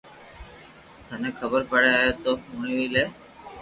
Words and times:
ٿني 1.05 1.29
خبر 1.39 1.61
پڙي 1.71 1.91
ھي 1.99 2.09
تو 2.23 2.31
ھڻَو 2.43 2.61
وي 2.77 2.85
لي 2.93 3.05